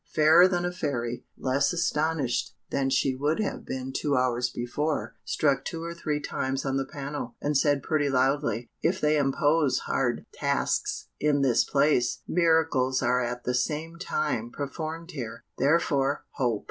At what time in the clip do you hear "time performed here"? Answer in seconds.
13.99-15.43